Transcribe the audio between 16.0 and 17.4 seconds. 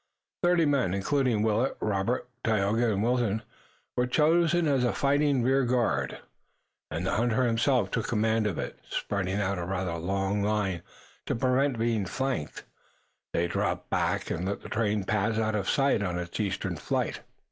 on its eastern flight.